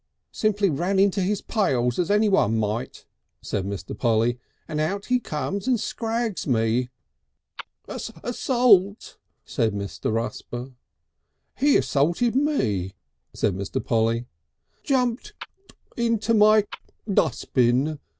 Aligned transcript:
"Simply 0.31 0.71
ran 0.71 0.97
into 0.97 1.21
his 1.21 1.43
pails 1.43 1.99
as 1.99 2.09
anyone 2.09 2.57
might," 2.57 3.05
said 3.39 3.65
Mr. 3.65 3.95
Polly, 3.95 4.39
"and 4.67 4.79
out 4.79 5.05
he 5.05 5.19
comes 5.19 5.67
and 5.67 5.79
scrags 5.79 6.47
me!" 6.47 6.89
"(Kik) 7.87 8.15
Assault!" 8.23 9.17
said 9.45 9.73
Mr. 9.73 10.11
Rusper. 10.11 10.73
"He 11.55 11.77
assaulted 11.77 12.35
me," 12.35 12.95
said 13.35 13.53
Mr. 13.53 13.85
Polly. 13.85 14.25
"Jumped 14.83 15.33
(kik) 15.39 15.73
into 15.97 16.33
my 16.33 16.65
dus'bin!" 17.07 17.99